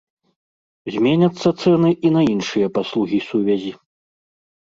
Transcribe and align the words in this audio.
Зменяцца 0.93 1.49
цэны 1.61 1.91
і 2.09 2.11
на 2.15 2.21
іншыя 2.33 2.67
паслугі 2.79 3.19
сувязі. 3.29 3.71